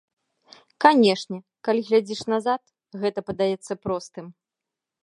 [0.85, 1.37] Канешне,
[1.69, 2.61] калі глядзіш назад,
[3.05, 4.25] гэта падаецца простым.